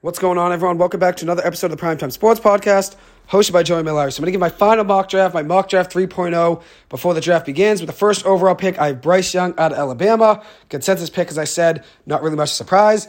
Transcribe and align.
What's 0.00 0.20
going 0.20 0.38
on, 0.38 0.52
everyone? 0.52 0.78
Welcome 0.78 1.00
back 1.00 1.16
to 1.16 1.24
another 1.24 1.44
episode 1.44 1.72
of 1.72 1.76
the 1.76 1.84
Primetime 1.84 2.12
Sports 2.12 2.38
Podcast, 2.38 2.94
hosted 3.28 3.52
by 3.52 3.64
Joey 3.64 3.82
Miller. 3.82 4.08
So 4.12 4.20
I'm 4.20 4.22
going 4.22 4.26
to 4.28 4.30
give 4.30 4.40
my 4.40 4.48
final 4.48 4.84
mock 4.84 5.08
draft, 5.08 5.34
my 5.34 5.42
mock 5.42 5.68
draft 5.68 5.92
3.0, 5.92 6.62
before 6.88 7.14
the 7.14 7.20
draft 7.20 7.44
begins. 7.44 7.80
With 7.80 7.88
the 7.88 7.96
first 7.96 8.24
overall 8.24 8.54
pick, 8.54 8.78
I 8.78 8.86
have 8.86 9.00
Bryce 9.00 9.34
Young 9.34 9.58
out 9.58 9.72
of 9.72 9.78
Alabama. 9.78 10.44
Consensus 10.68 11.10
pick, 11.10 11.26
as 11.30 11.36
I 11.36 11.42
said, 11.42 11.84
not 12.06 12.22
really 12.22 12.36
much 12.36 12.50
of 12.50 12.52
a 12.52 12.54
surprise. 12.54 13.08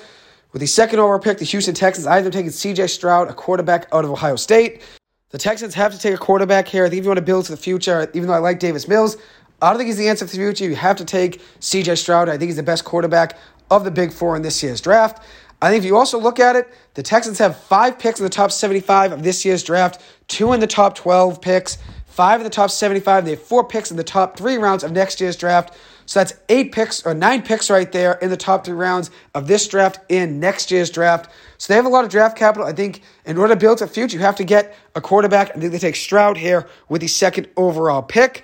With 0.51 0.61
the 0.61 0.65
second 0.65 0.97
overall 0.97 1.19
pick, 1.19 1.37
the 1.37 1.45
Houston 1.45 1.75
Texans, 1.75 2.07
I 2.07 2.19
have 2.19 2.31
taking 2.31 2.49
CJ 2.49 2.89
Stroud, 2.89 3.27
a 3.27 3.35
quarterback 3.35 3.87
out 3.93 4.03
of 4.03 4.09
Ohio 4.09 4.35
State. 4.35 4.81
The 5.29 5.37
Texans 5.37 5.75
have 5.75 5.93
to 5.93 5.99
take 5.99 6.15
a 6.15 6.17
quarterback 6.17 6.67
here. 6.67 6.85
I 6.85 6.89
think 6.89 7.01
if 7.01 7.05
you 7.05 7.09
want 7.09 7.19
to 7.19 7.23
build 7.23 7.45
to 7.45 7.51
the 7.51 7.57
future, 7.61 8.09
even 8.15 8.29
though 8.29 8.33
I 8.33 8.39
like 8.39 8.57
Davis 8.57 8.87
Mills, 8.87 9.15
I 9.61 9.69
don't 9.69 9.77
think 9.77 9.89
he's 9.89 9.97
the 9.97 10.09
answer 10.09 10.25
for 10.25 10.31
the 10.35 10.37
future. 10.37 10.65
You 10.65 10.75
have 10.75 10.97
to 10.97 11.05
take 11.05 11.39
CJ 11.59 11.99
Stroud. 11.99 12.29
I 12.29 12.39
think 12.39 12.49
he's 12.49 12.55
the 12.55 12.63
best 12.63 12.83
quarterback 12.83 13.37
of 13.69 13.83
the 13.83 13.91
big 13.91 14.11
four 14.11 14.35
in 14.35 14.41
this 14.41 14.63
year's 14.63 14.81
draft. 14.81 15.23
I 15.61 15.69
think 15.69 15.83
if 15.83 15.85
you 15.85 15.97
also 15.97 16.17
look 16.19 16.39
at 16.39 16.55
it, 16.55 16.73
the 16.93 17.03
Texans 17.03 17.37
have 17.39 17.57
five 17.57 17.99
picks 17.99 18.19
in 18.19 18.23
the 18.23 18.29
top 18.29 18.51
75 18.51 19.11
of 19.11 19.23
this 19.23 19.43
year's 19.43 19.63
draft, 19.63 20.01
two 20.27 20.53
in 20.53 20.59
the 20.59 20.67
top 20.67 20.95
12 20.95 21.41
picks, 21.41 21.77
five 22.05 22.39
in 22.39 22.45
the 22.45 22.49
top 22.49 22.69
75. 22.69 23.25
They 23.25 23.31
have 23.31 23.41
four 23.41 23.65
picks 23.65 23.91
in 23.91 23.97
the 23.97 24.03
top 24.03 24.37
three 24.37 24.55
rounds 24.55 24.83
of 24.83 24.91
next 24.91 25.19
year's 25.19 25.35
draft. 25.35 25.77
So 26.05 26.21
that's 26.21 26.33
eight 26.47 26.71
picks 26.71 27.05
or 27.05 27.13
nine 27.13 27.43
picks 27.43 27.69
right 27.69 27.91
there 27.91 28.13
in 28.13 28.29
the 28.29 28.37
top 28.37 28.65
three 28.65 28.73
rounds 28.73 29.11
of 29.35 29.47
this 29.47 29.67
draft 29.67 29.99
in 30.09 30.39
next 30.39 30.71
year's 30.71 30.89
draft. 30.89 31.29
So 31.57 31.71
they 31.71 31.75
have 31.75 31.85
a 31.85 31.89
lot 31.89 32.03
of 32.03 32.09
draft 32.09 32.37
capital. 32.37 32.65
I 32.65 32.73
think 32.73 33.03
in 33.25 33.37
order 33.37 33.53
to 33.53 33.59
build 33.59 33.81
a 33.81 33.87
future, 33.87 34.17
you 34.17 34.23
have 34.23 34.37
to 34.37 34.43
get 34.43 34.75
a 34.95 35.01
quarterback. 35.01 35.51
I 35.55 35.59
think 35.59 35.71
they 35.71 35.77
take 35.77 35.95
Stroud 35.95 36.37
here 36.37 36.67
with 36.87 37.01
the 37.01 37.07
second 37.07 37.47
overall 37.57 38.01
pick. 38.01 38.43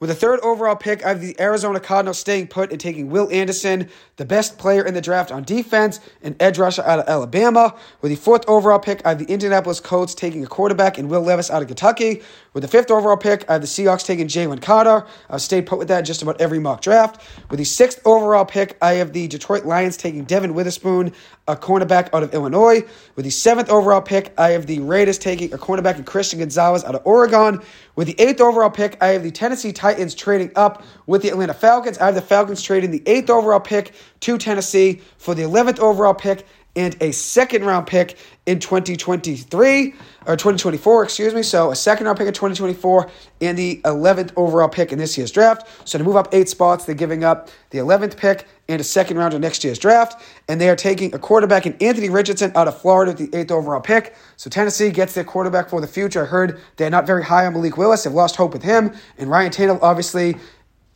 With 0.00 0.10
the 0.10 0.16
third 0.16 0.40
overall 0.40 0.76
pick, 0.76 1.04
I 1.04 1.08
have 1.08 1.20
the 1.20 1.38
Arizona 1.40 1.80
Cardinals 1.80 2.18
staying 2.18 2.48
put 2.48 2.70
and 2.72 2.80
taking 2.80 3.10
Will 3.10 3.30
Anderson, 3.30 3.88
the 4.16 4.24
best 4.24 4.58
player 4.58 4.84
in 4.84 4.94
the 4.94 5.00
draft 5.00 5.32
on 5.32 5.42
defense, 5.42 6.00
and 6.22 6.36
edge 6.40 6.58
rusher 6.58 6.82
out 6.82 7.00
of 7.00 7.08
Alabama. 7.08 7.74
With 8.00 8.10
the 8.10 8.16
fourth 8.16 8.44
overall 8.48 8.78
pick, 8.78 9.04
I 9.04 9.10
have 9.10 9.18
the 9.18 9.26
Indianapolis 9.26 9.80
Colts 9.80 10.14
taking 10.14 10.44
a 10.44 10.46
quarterback 10.46 10.98
and 10.98 11.08
Will 11.10 11.22
Levis 11.22 11.50
out 11.50 11.62
of 11.62 11.68
Kentucky. 11.68 12.22
With 12.52 12.62
the 12.62 12.68
fifth 12.68 12.90
overall 12.90 13.16
pick, 13.16 13.48
I 13.48 13.54
have 13.54 13.62
the 13.62 13.66
Seahawks 13.66 14.06
taking 14.06 14.28
Jalen 14.28 14.62
Carter. 14.62 15.04
I've 15.28 15.42
stayed 15.42 15.66
put 15.66 15.78
with 15.78 15.88
that 15.88 16.02
just 16.02 16.22
about 16.22 16.40
every 16.40 16.60
mock 16.60 16.80
draft. 16.80 17.20
With 17.50 17.58
the 17.58 17.64
sixth 17.64 18.00
overall 18.04 18.44
pick, 18.44 18.76
I 18.80 18.94
have 18.94 19.12
the 19.12 19.26
Detroit 19.26 19.64
Lions 19.64 19.96
taking 19.96 20.24
Devon 20.24 20.54
Witherspoon, 20.54 21.12
a 21.48 21.56
cornerback 21.56 22.08
out 22.14 22.22
of 22.22 22.32
Illinois. 22.32 22.82
With 23.16 23.24
the 23.24 23.30
seventh 23.30 23.68
overall 23.68 24.00
pick, 24.00 24.32
I 24.38 24.50
have 24.50 24.66
the 24.66 24.78
Raiders 24.80 25.18
taking 25.18 25.52
a 25.52 25.58
cornerback 25.58 25.96
and 25.96 26.06
Christian 26.06 26.38
Gonzalez 26.38 26.84
out 26.84 26.94
of 26.94 27.02
Oregon. 27.04 27.60
With 27.96 28.06
the 28.06 28.20
eighth 28.20 28.40
overall 28.40 28.70
pick, 28.70 29.00
I 29.02 29.08
have 29.08 29.22
the 29.22 29.30
Tennessee 29.30 29.72
Titans 29.72 30.14
trading 30.14 30.52
up 30.56 30.84
with 31.06 31.22
the 31.22 31.28
Atlanta 31.28 31.54
Falcons. 31.54 31.98
I 31.98 32.06
have 32.06 32.14
the 32.14 32.22
Falcons 32.22 32.62
trading 32.62 32.90
the 32.90 33.02
eighth 33.06 33.30
overall 33.30 33.60
pick 33.60 33.92
to 34.20 34.38
Tennessee 34.38 35.00
for 35.18 35.34
the 35.34 35.42
11th 35.42 35.78
overall 35.78 36.14
pick 36.14 36.46
and 36.76 36.96
a 37.00 37.12
second 37.12 37.64
round 37.64 37.86
pick 37.86 38.16
in 38.46 38.58
2023 38.58 39.94
or 40.26 40.36
2024, 40.36 41.04
excuse 41.04 41.34
me. 41.34 41.42
So 41.42 41.70
a 41.70 41.76
second 41.76 42.06
round 42.06 42.18
pick 42.18 42.26
in 42.26 42.34
2024 42.34 43.10
and 43.40 43.56
the 43.56 43.80
11th 43.84 44.32
overall 44.36 44.68
pick 44.68 44.92
in 44.92 44.98
this 44.98 45.16
year's 45.16 45.30
draft. 45.30 45.68
So 45.88 45.98
to 45.98 46.04
move 46.04 46.16
up 46.16 46.28
eight 46.32 46.48
spots, 46.48 46.84
they're 46.84 46.94
giving 46.94 47.24
up 47.24 47.48
the 47.70 47.78
11th 47.78 48.16
pick 48.16 48.46
and 48.68 48.80
a 48.80 48.84
second 48.84 49.18
round 49.18 49.34
of 49.34 49.40
next 49.40 49.62
year's 49.62 49.78
draft. 49.78 50.22
And 50.48 50.60
they 50.60 50.68
are 50.68 50.76
taking 50.76 51.14
a 51.14 51.18
quarterback 51.18 51.66
in 51.66 51.76
Anthony 51.80 52.08
Richardson 52.08 52.52
out 52.56 52.66
of 52.66 52.80
Florida 52.80 53.12
with 53.12 53.30
the 53.30 53.38
eighth 53.38 53.50
overall 53.50 53.80
pick. 53.80 54.16
So 54.36 54.50
Tennessee 54.50 54.90
gets 54.90 55.14
their 55.14 55.24
quarterback 55.24 55.68
for 55.68 55.80
the 55.80 55.86
future. 55.86 56.24
I 56.24 56.26
heard 56.26 56.60
they're 56.76 56.90
not 56.90 57.06
very 57.06 57.24
high 57.24 57.46
on 57.46 57.52
Malik 57.52 57.76
Willis. 57.76 58.04
They've 58.04 58.12
lost 58.12 58.36
hope 58.36 58.52
with 58.52 58.62
him. 58.62 58.92
And 59.18 59.30
Ryan 59.30 59.52
Tannehill 59.52 59.80
obviously 59.82 60.36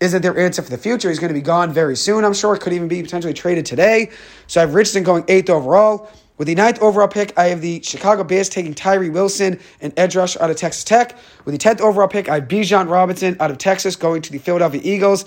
isn't 0.00 0.22
their 0.22 0.38
answer 0.38 0.62
for 0.62 0.70
the 0.70 0.78
future. 0.78 1.08
He's 1.08 1.18
going 1.18 1.32
to 1.32 1.34
be 1.34 1.40
gone 1.40 1.72
very 1.72 1.96
soon, 1.96 2.24
I'm 2.24 2.34
sure. 2.34 2.56
Could 2.56 2.72
even 2.72 2.88
be 2.88 3.02
potentially 3.02 3.34
traded 3.34 3.66
today. 3.66 4.10
So 4.46 4.60
I 4.60 4.64
have 4.64 4.74
Richardson 4.74 5.02
going 5.02 5.24
eighth 5.28 5.50
overall. 5.50 6.10
With 6.36 6.46
the 6.46 6.54
ninth 6.54 6.80
overall 6.80 7.08
pick, 7.08 7.36
I 7.36 7.46
have 7.46 7.60
the 7.60 7.82
Chicago 7.82 8.22
Bears 8.22 8.48
taking 8.48 8.72
Tyree 8.72 9.10
Wilson 9.10 9.58
and 9.80 9.92
edge 9.96 10.14
rush 10.14 10.36
out 10.36 10.50
of 10.50 10.56
Texas 10.56 10.84
Tech. 10.84 11.16
With 11.44 11.60
the 11.60 11.68
10th 11.68 11.80
overall 11.80 12.06
pick, 12.06 12.28
I 12.28 12.36
have 12.36 12.46
Bijan 12.46 12.88
Robinson 12.88 13.36
out 13.40 13.50
of 13.50 13.58
Texas 13.58 13.96
going 13.96 14.22
to 14.22 14.30
the 14.30 14.38
Philadelphia 14.38 14.80
Eagles. 14.84 15.24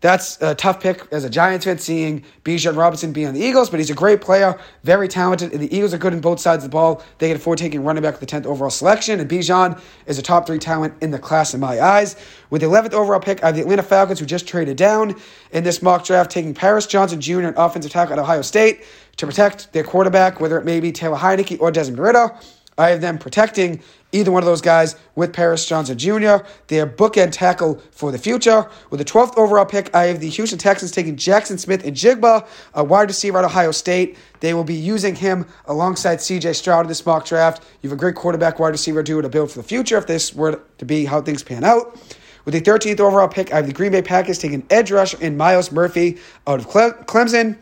That's 0.00 0.40
a 0.42 0.54
tough 0.54 0.80
pick 0.80 1.06
as 1.12 1.24
a 1.24 1.30
Giants 1.30 1.64
fan, 1.64 1.78
seeing 1.78 2.24
Bijan 2.44 2.76
Robinson 2.76 3.12
be 3.12 3.24
on 3.24 3.32
the 3.32 3.40
Eagles, 3.40 3.70
but 3.70 3.80
he's 3.80 3.88
a 3.88 3.94
great 3.94 4.20
player, 4.20 4.58
very 4.82 5.08
talented, 5.08 5.52
and 5.52 5.60
the 5.62 5.74
Eagles 5.74 5.94
are 5.94 5.98
good 5.98 6.12
in 6.12 6.20
both 6.20 6.40
sides 6.40 6.62
of 6.62 6.70
the 6.70 6.74
ball. 6.74 7.02
They 7.18 7.28
can 7.28 7.36
afford 7.36 7.58
taking 7.58 7.84
running 7.84 8.02
back 8.02 8.20
with 8.20 8.28
the 8.28 8.36
10th 8.36 8.44
overall 8.44 8.70
selection, 8.70 9.18
and 9.18 9.30
Bijan 9.30 9.80
is 10.06 10.18
a 10.18 10.22
top 10.22 10.46
three 10.46 10.58
talent 10.58 10.94
in 11.00 11.10
the 11.10 11.18
class 11.18 11.54
in 11.54 11.60
my 11.60 11.80
eyes. 11.80 12.16
With 12.50 12.60
the 12.60 12.66
11th 12.66 12.92
overall 12.92 13.20
pick, 13.20 13.42
I 13.42 13.46
have 13.46 13.56
the 13.56 13.62
Atlanta 13.62 13.82
Falcons, 13.82 14.20
who 14.20 14.26
just 14.26 14.46
traded 14.46 14.76
down 14.76 15.14
in 15.52 15.64
this 15.64 15.80
mock 15.80 16.04
draft, 16.04 16.30
taking 16.30 16.52
Paris 16.52 16.86
Johnson 16.86 17.20
Jr., 17.20 17.40
an 17.40 17.54
offensive 17.56 17.90
tackle 17.90 18.12
at 18.12 18.18
Ohio 18.18 18.42
State, 18.42 18.84
to 19.16 19.26
protect 19.26 19.72
their 19.72 19.84
quarterback, 19.84 20.40
whether 20.40 20.58
it 20.58 20.64
may 20.64 20.80
be 20.80 20.92
Taylor 20.92 21.16
Heinicke 21.16 21.60
or 21.60 21.70
Desmond 21.70 21.98
Ridder. 22.00 22.34
I 22.76 22.90
have 22.90 23.00
them 23.00 23.18
protecting 23.18 23.80
either 24.10 24.30
one 24.30 24.42
of 24.42 24.46
those 24.46 24.60
guys 24.60 24.96
with 25.16 25.32
Paris 25.32 25.66
Johnson 25.66 25.98
Jr., 25.98 26.44
their 26.68 26.86
bookend 26.86 27.32
tackle 27.32 27.80
for 27.90 28.12
the 28.12 28.18
future. 28.18 28.68
With 28.90 28.98
the 28.98 29.04
12th 29.04 29.36
overall 29.36 29.64
pick, 29.64 29.94
I 29.94 30.04
have 30.04 30.20
the 30.20 30.28
Houston 30.28 30.58
Texans 30.58 30.92
taking 30.92 31.16
Jackson 31.16 31.58
Smith-Njigba, 31.58 32.46
a 32.74 32.84
wide 32.84 33.08
receiver 33.08 33.38
at 33.38 33.44
Ohio 33.44 33.72
State. 33.72 34.16
They 34.40 34.54
will 34.54 34.64
be 34.64 34.74
using 34.74 35.16
him 35.16 35.46
alongside 35.66 36.18
CJ 36.18 36.54
Stroud 36.54 36.84
in 36.84 36.88
this 36.88 37.04
mock 37.04 37.26
draft. 37.26 37.64
You 37.82 37.90
have 37.90 37.96
a 37.96 38.00
great 38.00 38.14
quarterback 38.14 38.58
wide 38.58 38.68
receiver 38.68 39.02
duo 39.02 39.20
to 39.20 39.28
build 39.28 39.50
for 39.50 39.58
the 39.58 39.66
future 39.66 39.98
if 39.98 40.06
this 40.06 40.32
were 40.32 40.60
to 40.78 40.84
be 40.84 41.04
how 41.04 41.20
things 41.20 41.42
pan 41.42 41.64
out. 41.64 41.98
With 42.44 42.54
the 42.54 42.60
13th 42.60 43.00
overall 43.00 43.28
pick, 43.28 43.52
I 43.52 43.56
have 43.56 43.66
the 43.66 43.72
Green 43.72 43.90
Bay 43.90 44.02
Packers 44.02 44.38
taking 44.38 44.66
edge 44.68 44.92
rusher 44.92 45.16
and 45.20 45.38
Myles 45.38 45.72
Murphy 45.72 46.18
out 46.46 46.60
of 46.60 46.66
Clemson. 46.68 47.56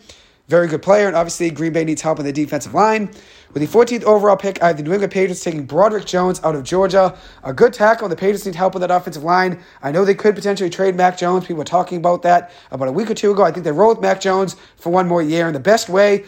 Very 0.48 0.66
good 0.66 0.82
player, 0.82 1.06
and 1.06 1.14
obviously 1.14 1.50
Green 1.50 1.72
Bay 1.72 1.84
needs 1.84 2.03
help 2.03 2.19
on 2.19 2.25
the 2.25 2.32
defensive 2.32 2.75
line. 2.75 3.10
With 3.53 3.62
the 3.62 3.78
14th 3.78 4.03
overall 4.03 4.36
pick, 4.36 4.62
I 4.62 4.69
have 4.69 4.76
the 4.76 4.82
New 4.82 4.92
England 4.92 5.12
Patriots 5.12 5.42
taking 5.42 5.64
Broderick 5.64 6.04
Jones 6.04 6.41
out 6.42 6.56
of 6.56 6.64
Georgia. 6.64 7.16
A 7.44 7.53
good 7.53 7.72
tackle. 7.72 8.08
The 8.08 8.16
Patriots 8.16 8.44
need 8.44 8.54
help 8.54 8.75
with 8.75 8.81
that 8.81 8.91
offensive 8.91 9.22
line. 9.22 9.62
I 9.82 9.92
know 9.92 10.04
they 10.04 10.14
could 10.14 10.34
potentially 10.34 10.69
trade 10.69 10.97
Mac 10.97 11.16
Jones. 11.16 11.44
People 11.44 11.58
were 11.58 11.64
talking 11.64 11.98
about 11.98 12.22
that 12.22 12.50
about 12.70 12.88
a 12.88 12.92
week 12.92 13.10
or 13.10 13.14
two 13.14 13.31
ago. 13.31 13.44
I 13.44 13.52
think 13.52 13.64
they 13.64 13.72
roll 13.72 13.91
with 13.91 14.00
Mac 14.00 14.20
Jones 14.20 14.56
for 14.76 14.91
one 14.91 15.06
more 15.06 15.22
year. 15.22 15.47
And 15.47 15.54
the 15.54 15.60
best 15.60 15.88
way 15.88 16.25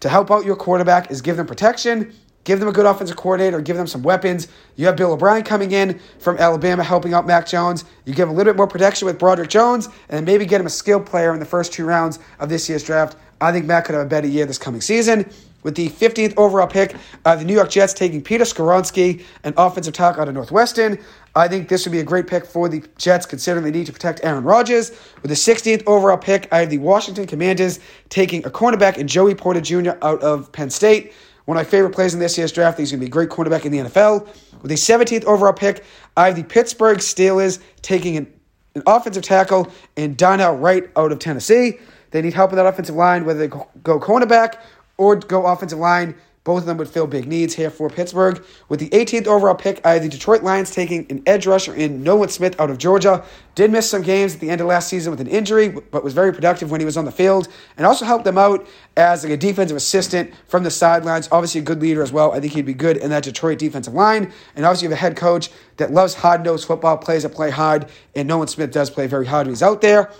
to 0.00 0.08
help 0.08 0.30
out 0.30 0.44
your 0.46 0.56
quarterback 0.56 1.10
is 1.10 1.20
give 1.20 1.36
them 1.36 1.46
protection, 1.46 2.14
give 2.44 2.60
them 2.60 2.68
a 2.68 2.72
good 2.72 2.86
offensive 2.86 3.16
coordinator, 3.16 3.60
give 3.60 3.76
them 3.76 3.86
some 3.86 4.02
weapons. 4.02 4.48
You 4.76 4.86
have 4.86 4.96
Bill 4.96 5.12
O'Brien 5.12 5.42
coming 5.42 5.72
in 5.72 6.00
from 6.20 6.38
Alabama 6.38 6.84
helping 6.84 7.12
out 7.12 7.26
Mac 7.26 7.46
Jones. 7.46 7.84
You 8.04 8.14
give 8.14 8.28
him 8.28 8.34
a 8.34 8.36
little 8.36 8.52
bit 8.52 8.56
more 8.56 8.68
protection 8.68 9.06
with 9.06 9.18
Broderick 9.18 9.50
Jones, 9.50 9.86
and 9.86 10.16
then 10.16 10.24
maybe 10.24 10.46
get 10.46 10.60
him 10.60 10.66
a 10.66 10.70
skilled 10.70 11.04
player 11.04 11.34
in 11.34 11.40
the 11.40 11.44
first 11.46 11.72
two 11.72 11.84
rounds 11.84 12.20
of 12.38 12.48
this 12.48 12.68
year's 12.68 12.84
draft. 12.84 13.16
I 13.40 13.52
think 13.52 13.66
Matt 13.66 13.84
could 13.84 13.94
have 13.94 14.06
a 14.06 14.08
better 14.08 14.26
year 14.26 14.46
this 14.46 14.58
coming 14.58 14.80
season. 14.80 15.30
With 15.64 15.74
the 15.74 15.88
15th 15.88 16.34
overall 16.36 16.68
pick, 16.68 16.94
the 17.24 17.44
New 17.44 17.54
York 17.54 17.70
Jets 17.70 17.92
taking 17.92 18.22
Peter 18.22 18.44
Skoronski, 18.44 19.24
an 19.42 19.54
offensive 19.56 19.92
tackle 19.92 20.22
out 20.22 20.28
of 20.28 20.34
Northwestern. 20.34 20.98
I 21.34 21.48
think 21.48 21.68
this 21.68 21.84
would 21.84 21.92
be 21.92 21.98
a 21.98 22.04
great 22.04 22.26
pick 22.26 22.46
for 22.46 22.68
the 22.68 22.82
Jets, 22.96 23.26
considering 23.26 23.64
they 23.64 23.70
need 23.70 23.86
to 23.86 23.92
protect 23.92 24.20
Aaron 24.22 24.44
Rodgers. 24.44 24.90
With 25.20 25.30
the 25.30 25.34
16th 25.34 25.82
overall 25.86 26.16
pick, 26.16 26.48
I 26.52 26.58
have 26.60 26.70
the 26.70 26.78
Washington 26.78 27.26
Commanders 27.26 27.80
taking 28.08 28.44
a 28.46 28.50
cornerback 28.50 28.98
and 28.98 29.08
Joey 29.08 29.34
Porter 29.34 29.60
Jr. 29.60 29.92
out 30.00 30.22
of 30.22 30.50
Penn 30.52 30.70
State. 30.70 31.12
One 31.44 31.56
of 31.56 31.64
my 31.66 31.70
favorite 31.70 31.94
plays 31.94 32.14
in 32.14 32.20
this 32.20 32.38
year's 32.38 32.52
draft. 32.52 32.78
He's 32.78 32.90
going 32.90 33.00
to 33.00 33.06
be 33.06 33.08
a 33.08 33.10
great 33.10 33.30
cornerback 33.30 33.64
in 33.64 33.72
the 33.72 33.78
NFL. 33.78 34.26
With 34.62 34.68
the 34.68 34.74
17th 34.74 35.24
overall 35.24 35.52
pick, 35.52 35.84
I 36.16 36.26
have 36.26 36.36
the 36.36 36.44
Pittsburgh 36.44 36.98
Steelers 36.98 37.58
taking 37.82 38.16
an, 38.16 38.32
an 38.74 38.82
offensive 38.86 39.22
tackle 39.22 39.72
and 39.96 40.16
Darnell 40.16 40.56
Wright 40.56 40.88
out 40.96 41.10
of 41.10 41.18
Tennessee. 41.18 41.78
They 42.10 42.22
need 42.22 42.34
help 42.34 42.50
with 42.50 42.56
that 42.56 42.66
offensive 42.66 42.94
line, 42.94 43.24
whether 43.24 43.40
they 43.40 43.48
go 43.48 44.00
cornerback 44.00 44.58
or 44.96 45.16
go 45.16 45.46
offensive 45.46 45.78
line. 45.78 46.14
Both 46.48 46.60
of 46.60 46.66
them 46.66 46.78
would 46.78 46.88
fill 46.88 47.06
big 47.06 47.26
needs 47.26 47.52
here 47.52 47.68
for 47.68 47.90
Pittsburgh. 47.90 48.42
With 48.70 48.80
the 48.80 48.88
18th 48.88 49.26
overall 49.26 49.54
pick, 49.54 49.84
I 49.84 49.98
the 49.98 50.08
Detroit 50.08 50.42
Lions 50.42 50.70
taking 50.70 51.06
an 51.10 51.22
edge 51.26 51.46
rusher 51.46 51.74
in 51.74 52.02
Nolan 52.02 52.30
Smith 52.30 52.58
out 52.58 52.70
of 52.70 52.78
Georgia. 52.78 53.22
Did 53.54 53.70
miss 53.70 53.90
some 53.90 54.00
games 54.00 54.32
at 54.32 54.40
the 54.40 54.48
end 54.48 54.62
of 54.62 54.66
last 54.66 54.88
season 54.88 55.10
with 55.10 55.20
an 55.20 55.26
injury, 55.26 55.68
but 55.68 56.02
was 56.02 56.14
very 56.14 56.32
productive 56.32 56.70
when 56.70 56.80
he 56.80 56.86
was 56.86 56.96
on 56.96 57.04
the 57.04 57.12
field 57.12 57.48
and 57.76 57.84
also 57.84 58.06
helped 58.06 58.24
them 58.24 58.38
out 58.38 58.66
as 58.96 59.24
like 59.24 59.32
a 59.34 59.36
defensive 59.36 59.76
assistant 59.76 60.32
from 60.46 60.62
the 60.62 60.70
sidelines. 60.70 61.28
Obviously, 61.30 61.60
a 61.60 61.64
good 61.64 61.82
leader 61.82 62.02
as 62.02 62.12
well. 62.12 62.32
I 62.32 62.40
think 62.40 62.54
he'd 62.54 62.64
be 62.64 62.72
good 62.72 62.96
in 62.96 63.10
that 63.10 63.24
Detroit 63.24 63.58
defensive 63.58 63.92
line. 63.92 64.32
And 64.56 64.64
obviously, 64.64 64.86
you 64.86 64.90
have 64.90 64.98
a 64.98 65.02
head 65.02 65.16
coach 65.16 65.50
that 65.76 65.92
loves 65.92 66.14
hard 66.14 66.44
nosed 66.44 66.66
football, 66.66 66.96
plays 66.96 67.24
that 67.24 67.34
play 67.34 67.50
hard, 67.50 67.90
and 68.14 68.26
Nolan 68.26 68.48
Smith 68.48 68.70
does 68.70 68.88
play 68.88 69.06
very 69.06 69.26
hard 69.26 69.46
when 69.46 69.52
he's 69.52 69.62
out 69.62 69.82
there. 69.82 70.10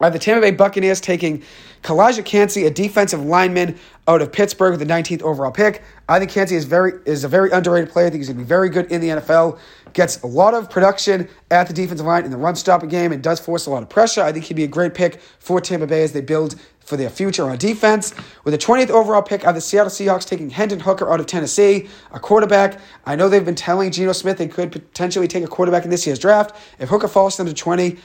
I 0.00 0.06
have 0.06 0.14
the 0.14 0.18
Tampa 0.18 0.40
Bay 0.40 0.50
Buccaneers 0.50 0.98
taking 1.00 1.42
Calijah 1.82 2.24
Kancey, 2.24 2.64
a 2.64 2.70
defensive 2.70 3.22
lineman 3.22 3.78
out 4.08 4.22
of 4.22 4.32
Pittsburgh 4.32 4.70
with 4.72 4.80
the 4.80 4.92
19th 4.92 5.22
overall 5.22 5.52
pick. 5.52 5.82
I 6.08 6.18
think 6.18 6.30
Kancey 6.30 6.56
is 6.56 6.64
very 6.64 6.92
is 7.04 7.22
a 7.22 7.28
very 7.28 7.50
underrated 7.50 7.90
player. 7.90 8.06
I 8.06 8.10
think 8.10 8.20
he's 8.20 8.28
going 8.28 8.38
to 8.38 8.44
be 8.44 8.48
very 8.48 8.70
good 8.70 8.90
in 8.90 9.02
the 9.02 9.08
NFL. 9.08 9.58
Gets 9.92 10.22
a 10.22 10.26
lot 10.26 10.54
of 10.54 10.70
production 10.70 11.28
at 11.50 11.66
the 11.66 11.74
defensive 11.74 12.06
line 12.06 12.24
in 12.24 12.30
the 12.30 12.36
run 12.36 12.54
stopping 12.54 12.88
game 12.88 13.12
and 13.12 13.22
does 13.22 13.40
force 13.40 13.66
a 13.66 13.70
lot 13.70 13.82
of 13.82 13.88
pressure. 13.88 14.22
I 14.22 14.32
think 14.32 14.46
he'd 14.46 14.54
be 14.54 14.64
a 14.64 14.68
great 14.68 14.94
pick 14.94 15.20
for 15.38 15.60
Tampa 15.60 15.86
Bay 15.86 16.02
as 16.02 16.12
they 16.12 16.20
build 16.20 16.54
for 16.80 16.96
their 16.96 17.10
future 17.10 17.44
on 17.48 17.56
defense. 17.58 18.14
With 18.44 18.52
the 18.52 18.58
20th 18.58 18.90
overall 18.90 19.22
pick, 19.22 19.42
have 19.42 19.54
the 19.54 19.60
Seattle 19.60 19.90
Seahawks 19.90 20.26
taking 20.26 20.50
Hendon 20.50 20.80
Hooker 20.80 21.12
out 21.12 21.20
of 21.20 21.26
Tennessee, 21.26 21.88
a 22.12 22.18
quarterback. 22.18 22.80
I 23.04 23.16
know 23.16 23.28
they've 23.28 23.44
been 23.44 23.54
telling 23.54 23.90
Geno 23.92 24.12
Smith 24.12 24.38
they 24.38 24.48
could 24.48 24.72
potentially 24.72 25.28
take 25.28 25.44
a 25.44 25.48
quarterback 25.48 25.84
in 25.84 25.90
this 25.90 26.06
year's 26.06 26.18
draft. 26.18 26.56
If 26.78 26.88
Hooker 26.88 27.08
falls 27.08 27.36
to 27.36 27.44
them 27.44 27.52
to 27.52 27.54
20, 27.54 27.96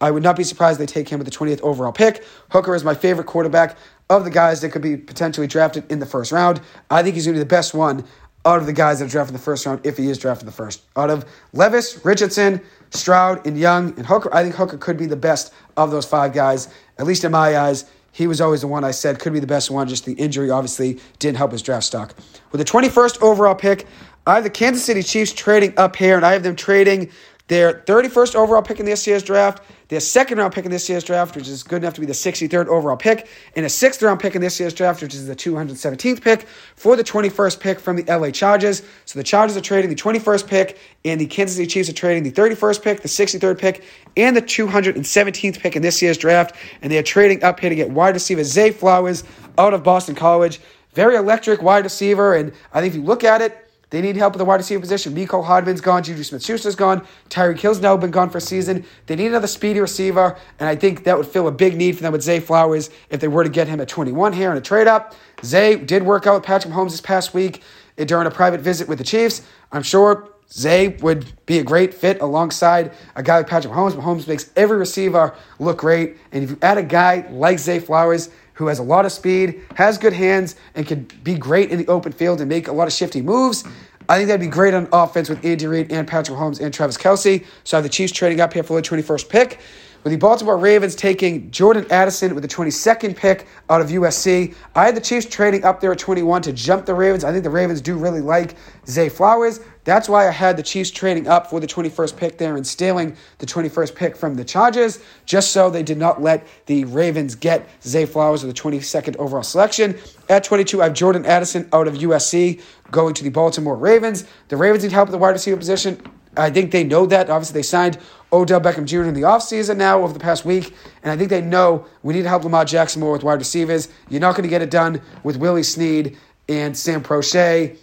I 0.00 0.10
would 0.10 0.22
not 0.22 0.36
be 0.36 0.44
surprised 0.44 0.78
they 0.78 0.86
take 0.86 1.08
him 1.08 1.18
with 1.18 1.26
the 1.26 1.36
20th 1.36 1.60
overall 1.62 1.92
pick. 1.92 2.24
Hooker 2.50 2.74
is 2.74 2.84
my 2.84 2.94
favorite 2.94 3.26
quarterback 3.26 3.76
of 4.10 4.24
the 4.24 4.30
guys 4.30 4.60
that 4.60 4.70
could 4.70 4.82
be 4.82 4.96
potentially 4.96 5.46
drafted 5.46 5.90
in 5.90 5.98
the 5.98 6.06
first 6.06 6.32
round. 6.32 6.60
I 6.90 7.02
think 7.02 7.14
he's 7.14 7.26
going 7.26 7.34
to 7.34 7.38
be 7.38 7.44
the 7.44 7.46
best 7.46 7.74
one 7.74 8.04
out 8.44 8.60
of 8.60 8.66
the 8.66 8.72
guys 8.72 8.98
that 8.98 9.06
are 9.06 9.08
drafted 9.08 9.34
in 9.34 9.38
the 9.38 9.44
first 9.44 9.66
round 9.66 9.84
if 9.84 9.96
he 9.96 10.08
is 10.08 10.18
drafted 10.18 10.44
in 10.44 10.46
the 10.46 10.52
first. 10.52 10.82
Out 10.96 11.10
of 11.10 11.24
Levis, 11.52 12.04
Richardson, 12.04 12.60
Stroud, 12.90 13.46
and 13.46 13.58
Young, 13.58 13.92
and 13.96 14.06
Hooker, 14.06 14.34
I 14.34 14.42
think 14.42 14.54
Hooker 14.54 14.78
could 14.78 14.96
be 14.96 15.06
the 15.06 15.16
best 15.16 15.52
of 15.76 15.90
those 15.90 16.06
five 16.06 16.32
guys, 16.32 16.68
at 16.98 17.06
least 17.06 17.24
in 17.24 17.32
my 17.32 17.58
eyes. 17.58 17.84
He 18.12 18.26
was 18.26 18.40
always 18.40 18.62
the 18.62 18.66
one 18.68 18.84
I 18.84 18.90
said 18.90 19.18
could 19.18 19.32
be 19.32 19.40
the 19.40 19.46
best 19.46 19.70
one. 19.70 19.86
Just 19.86 20.06
the 20.06 20.14
injury 20.14 20.50
obviously 20.50 20.98
didn't 21.18 21.36
help 21.36 21.52
his 21.52 21.62
draft 21.62 21.84
stock. 21.84 22.14
With 22.50 22.58
the 22.58 22.64
21st 22.64 23.20
overall 23.22 23.54
pick, 23.54 23.86
I 24.26 24.36
have 24.36 24.44
the 24.44 24.50
Kansas 24.50 24.84
City 24.84 25.02
Chiefs 25.02 25.32
trading 25.32 25.74
up 25.76 25.96
here, 25.96 26.16
and 26.16 26.24
I 26.24 26.32
have 26.32 26.42
them 26.42 26.56
trading 26.56 27.10
their 27.48 27.82
31st 27.86 28.34
overall 28.34 28.62
pick 28.62 28.80
in 28.80 28.86
this 28.86 29.06
year's 29.06 29.22
draft, 29.22 29.62
their 29.88 30.00
second 30.00 30.38
round 30.38 30.52
pick 30.52 30.64
in 30.64 30.70
this 30.70 30.88
year's 30.88 31.02
draft, 31.02 31.34
which 31.34 31.48
is 31.48 31.62
good 31.62 31.82
enough 31.82 31.94
to 31.94 32.00
be 32.00 32.06
the 32.06 32.12
63rd 32.12 32.66
overall 32.66 32.96
pick, 32.96 33.28
and 33.56 33.64
a 33.64 33.68
sixth 33.68 34.02
round 34.02 34.20
pick 34.20 34.34
in 34.34 34.42
this 34.42 34.60
year's 34.60 34.74
draft, 34.74 35.02
which 35.02 35.14
is 35.14 35.26
the 35.26 35.34
217th 35.34 36.20
pick, 36.20 36.46
for 36.76 36.94
the 36.94 37.04
21st 37.04 37.58
pick 37.58 37.80
from 37.80 37.96
the 37.96 38.04
LA 38.04 38.30
Chargers. 38.30 38.82
So 39.06 39.18
the 39.18 39.24
Chargers 39.24 39.56
are 39.56 39.62
trading 39.62 39.88
the 39.88 39.96
21st 39.96 40.46
pick, 40.46 40.78
and 41.04 41.20
the 41.20 41.26
Kansas 41.26 41.56
City 41.56 41.66
Chiefs 41.66 41.88
are 41.88 41.94
trading 41.94 42.22
the 42.22 42.30
31st 42.30 42.82
pick, 42.82 43.00
the 43.00 43.08
63rd 43.08 43.58
pick, 43.58 43.84
and 44.16 44.36
the 44.36 44.42
217th 44.42 45.58
pick 45.58 45.74
in 45.74 45.82
this 45.82 46.02
year's 46.02 46.18
draft. 46.18 46.54
And 46.82 46.92
they 46.92 46.98
are 46.98 47.02
trading 47.02 47.42
up 47.42 47.58
here 47.60 47.70
to 47.70 47.76
get 47.76 47.90
wide 47.90 48.14
receiver 48.14 48.44
Zay 48.44 48.70
Flowers 48.70 49.24
out 49.56 49.72
of 49.72 49.82
Boston 49.82 50.14
College. 50.14 50.60
Very 50.92 51.16
electric 51.16 51.62
wide 51.62 51.84
receiver, 51.84 52.34
and 52.34 52.52
I 52.72 52.80
think 52.80 52.92
if 52.92 53.00
you 53.00 53.06
look 53.06 53.24
at 53.24 53.40
it, 53.40 53.67
they 53.90 54.02
need 54.02 54.16
help 54.16 54.34
with 54.34 54.38
the 54.38 54.44
wide 54.44 54.56
receiver 54.56 54.80
position. 54.80 55.14
Mecole 55.14 55.44
Hardman's 55.44 55.80
gone. 55.80 56.02
Juju 56.02 56.22
Smith 56.22 56.42
Schuster's 56.42 56.74
gone. 56.74 57.06
Tyreek 57.30 57.58
Hill's 57.58 57.80
now 57.80 57.96
been 57.96 58.10
gone 58.10 58.28
for 58.28 58.38
a 58.38 58.40
season. 58.40 58.84
They 59.06 59.16
need 59.16 59.28
another 59.28 59.46
speedy 59.46 59.80
receiver, 59.80 60.36
and 60.58 60.68
I 60.68 60.76
think 60.76 61.04
that 61.04 61.16
would 61.16 61.26
fill 61.26 61.48
a 61.48 61.52
big 61.52 61.76
need 61.76 61.96
for 61.96 62.02
them 62.02 62.12
with 62.12 62.22
Zay 62.22 62.40
Flowers 62.40 62.90
if 63.08 63.20
they 63.20 63.28
were 63.28 63.44
to 63.44 63.50
get 63.50 63.68
him 63.68 63.80
at 63.80 63.88
21 63.88 64.34
here 64.34 64.50
in 64.50 64.58
a 64.58 64.60
trade 64.60 64.86
up. 64.86 65.14
Zay 65.42 65.76
did 65.76 66.02
work 66.02 66.26
out 66.26 66.34
with 66.34 66.44
Patrick 66.44 66.72
Mahomes 66.72 66.90
this 66.90 67.00
past 67.00 67.32
week 67.32 67.62
eh, 67.96 68.04
during 68.04 68.26
a 68.26 68.30
private 68.30 68.60
visit 68.60 68.88
with 68.88 68.98
the 68.98 69.04
Chiefs. 69.04 69.42
I'm 69.72 69.82
sure 69.82 70.28
Zay 70.50 70.88
would 71.00 71.26
be 71.46 71.58
a 71.58 71.64
great 71.64 71.92
fit 71.94 72.20
alongside 72.20 72.92
a 73.16 73.22
guy 73.22 73.38
like 73.38 73.48
Patrick 73.48 73.72
Mahomes. 73.72 73.92
Mahomes 73.92 74.26
makes 74.26 74.50
every 74.56 74.78
receiver 74.78 75.34
look 75.58 75.78
great, 75.78 76.16
and 76.32 76.44
if 76.44 76.50
you 76.50 76.58
add 76.60 76.78
a 76.78 76.82
guy 76.82 77.26
like 77.30 77.58
Zay 77.58 77.78
Flowers, 77.78 78.30
who 78.58 78.66
has 78.66 78.80
a 78.80 78.82
lot 78.82 79.06
of 79.06 79.12
speed, 79.12 79.62
has 79.76 79.98
good 79.98 80.12
hands, 80.12 80.56
and 80.74 80.84
can 80.84 81.06
be 81.22 81.38
great 81.38 81.70
in 81.70 81.78
the 81.78 81.86
open 81.86 82.10
field 82.10 82.40
and 82.40 82.48
make 82.48 82.66
a 82.66 82.72
lot 82.72 82.88
of 82.88 82.92
shifty 82.92 83.22
moves. 83.22 83.62
I 84.08 84.16
think 84.16 84.26
that'd 84.26 84.40
be 84.40 84.48
great 84.48 84.74
on 84.74 84.88
offense 84.92 85.28
with 85.28 85.44
Andy 85.44 85.68
Reid 85.68 85.92
and 85.92 86.08
Patrick 86.08 86.36
Holmes 86.36 86.58
and 86.58 86.74
Travis 86.74 86.96
Kelce. 86.96 87.44
So 87.62 87.76
I 87.76 87.78
have 87.78 87.84
the 87.84 87.88
Chiefs 87.88 88.12
trading 88.12 88.40
up 88.40 88.52
here 88.52 88.64
for 88.64 88.80
the 88.80 88.82
21st 88.82 89.28
pick. 89.28 89.60
With 90.04 90.12
the 90.12 90.16
Baltimore 90.16 90.56
Ravens 90.56 90.94
taking 90.94 91.50
Jordan 91.50 91.84
Addison 91.90 92.34
with 92.34 92.42
the 92.42 92.48
22nd 92.48 93.16
pick 93.16 93.48
out 93.68 93.80
of 93.80 93.88
USC. 93.88 94.54
I 94.76 94.84
had 94.86 94.94
the 94.94 95.00
Chiefs 95.00 95.26
trading 95.26 95.64
up 95.64 95.80
there 95.80 95.90
at 95.90 95.98
21 95.98 96.42
to 96.42 96.52
jump 96.52 96.86
the 96.86 96.94
Ravens. 96.94 97.24
I 97.24 97.32
think 97.32 97.42
the 97.42 97.50
Ravens 97.50 97.80
do 97.80 97.96
really 97.96 98.20
like 98.20 98.54
Zay 98.86 99.08
Flowers. 99.08 99.58
That's 99.82 100.08
why 100.08 100.28
I 100.28 100.30
had 100.30 100.56
the 100.56 100.62
Chiefs 100.62 100.92
trading 100.92 101.26
up 101.26 101.50
for 101.50 101.58
the 101.58 101.66
21st 101.66 102.16
pick 102.16 102.38
there 102.38 102.56
and 102.56 102.64
stealing 102.64 103.16
the 103.38 103.46
21st 103.46 103.94
pick 103.96 104.16
from 104.16 104.36
the 104.36 104.44
Chargers, 104.44 105.02
just 105.26 105.50
so 105.50 105.68
they 105.68 105.82
did 105.82 105.98
not 105.98 106.22
let 106.22 106.46
the 106.66 106.84
Ravens 106.84 107.34
get 107.34 107.68
Zay 107.82 108.06
Flowers 108.06 108.44
with 108.44 108.54
the 108.54 108.62
22nd 108.62 109.16
overall 109.16 109.42
selection. 109.42 109.98
At 110.28 110.44
22, 110.44 110.80
I 110.80 110.84
have 110.84 110.94
Jordan 110.94 111.26
Addison 111.26 111.68
out 111.72 111.88
of 111.88 111.94
USC 111.94 112.62
going 112.92 113.14
to 113.14 113.24
the 113.24 113.30
Baltimore 113.30 113.76
Ravens. 113.76 114.26
The 114.46 114.56
Ravens 114.56 114.84
need 114.84 114.92
help 114.92 115.08
at 115.08 115.12
the 115.12 115.18
wide 115.18 115.30
receiver 115.30 115.56
position. 115.56 116.00
I 116.36 116.50
think 116.50 116.70
they 116.70 116.84
know 116.84 117.06
that. 117.06 117.30
Obviously, 117.30 117.58
they 117.58 117.62
signed 117.62 117.98
Odell 118.32 118.60
Beckham 118.60 118.84
Jr. 118.84 119.04
in 119.04 119.14
the 119.14 119.22
offseason 119.22 119.76
now 119.76 120.02
over 120.02 120.12
the 120.12 120.20
past 120.20 120.44
week, 120.44 120.74
and 121.02 121.10
I 121.10 121.16
think 121.16 121.30
they 121.30 121.40
know 121.40 121.86
we 122.02 122.14
need 122.14 122.22
to 122.22 122.28
help 122.28 122.44
Lamar 122.44 122.64
Jackson 122.64 123.00
more 123.00 123.12
with 123.12 123.22
wide 123.22 123.38
receivers. 123.38 123.88
You're 124.08 124.20
not 124.20 124.32
going 124.32 124.42
to 124.42 124.48
get 124.48 124.62
it 124.62 124.70
done 124.70 125.00
with 125.22 125.36
Willie 125.36 125.62
Snead 125.62 126.16
and 126.48 126.76
Sam 126.76 127.02
Proche. 127.02 127.76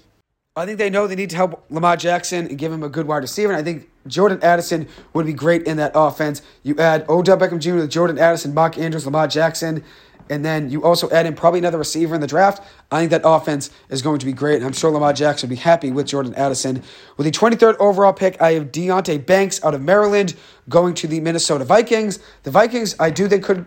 I 0.58 0.66
think 0.66 0.78
they 0.78 0.90
know 0.90 1.06
they 1.06 1.16
need 1.16 1.32
to 1.32 1.36
help 1.36 1.66
Lamar 1.70 1.98
Jackson 1.98 2.48
and 2.48 2.58
give 2.58 2.72
him 2.72 2.82
a 2.82 2.88
good 2.88 3.08
wide 3.08 3.18
receiver. 3.18 3.52
And 3.52 3.60
I 3.60 3.64
think 3.64 3.90
Jordan 4.08 4.40
Addison 4.42 4.88
would 5.14 5.26
be 5.26 5.34
great 5.34 5.64
in 5.64 5.76
that 5.78 5.92
offense. 5.96 6.42
You 6.64 6.78
add 6.78 7.06
Odell 7.10 7.38
Beckham 7.38 7.60
Jr. 7.60 7.76
with 7.76 7.90
Jordan 7.92 8.18
Addison, 8.18 8.54
Mark 8.54 8.78
Andrews, 8.78 9.06
Lamar 9.06 9.28
Jackson, 9.28 9.84
and 10.30 10.44
then 10.44 10.70
you 10.70 10.84
also 10.84 11.10
add 11.12 11.26
in 11.26 11.36
probably 11.36 11.60
another 11.60 11.78
receiver 11.78 12.16
in 12.16 12.22
the 12.22 12.28
draft. 12.28 12.64
I 12.92 13.00
think 13.00 13.12
that 13.12 13.22
offense 13.24 13.70
is 13.90 14.02
going 14.02 14.20
to 14.20 14.26
be 14.26 14.34
great. 14.34 14.56
And 14.56 14.66
I'm 14.66 14.74
sure 14.74 14.92
Lamar 14.92 15.14
Jackson 15.14 15.50
will 15.50 15.56
be 15.56 15.62
happy 15.62 15.92
with 15.92 16.08
Jordan 16.08 16.34
Addison. 16.36 16.84
With 17.18 17.26
the 17.26 17.32
23rd 17.32 17.78
overall 17.80 18.14
pick, 18.14 18.42
I 18.42 18.54
have 18.54 18.72
Deonte 18.72 19.26
Banks 19.26 19.64
out 19.64 19.74
of 19.74 19.82
Maryland 19.82 20.36
going 20.68 20.94
to 20.96 21.08
the 21.08 21.20
Minnesota 21.20 21.66
Vikings. 21.66 22.20
The 22.44 22.52
Vikings, 22.52 22.96
I 23.00 23.12
do 23.12 23.28
think, 23.28 23.44
could 23.44 23.66